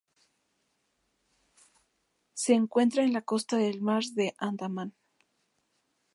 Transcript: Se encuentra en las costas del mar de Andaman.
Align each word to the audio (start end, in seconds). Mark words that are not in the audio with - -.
Se 2.33 2.53
encuentra 2.55 3.03
en 3.03 3.13
las 3.13 3.23
costas 3.23 3.59
del 3.59 3.83
mar 3.83 4.01
de 4.15 4.33
Andaman. 4.39 4.95